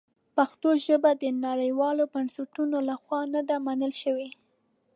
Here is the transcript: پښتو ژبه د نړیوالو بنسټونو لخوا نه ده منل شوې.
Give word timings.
پښتو 0.35 0.69
ژبه 0.85 1.11
د 1.23 1.25
نړیوالو 1.45 2.03
بنسټونو 2.13 2.77
لخوا 2.89 3.21
نه 3.33 3.41
ده 3.49 3.55
منل 3.65 3.93
شوې. 4.01 4.29